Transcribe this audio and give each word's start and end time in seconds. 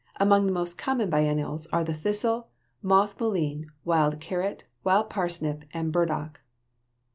Among 0.15 0.47
the 0.47 0.51
most 0.51 0.79
common 0.79 1.11
biennials 1.11 1.67
are 1.67 1.83
the 1.83 1.93
thistle, 1.93 2.47
moth 2.81 3.19
mullein, 3.19 3.67
wild 3.85 4.19
carrot, 4.19 4.63
wild 4.83 5.11
parsnip, 5.11 5.63
and 5.75 5.93
burdock. 5.93 6.39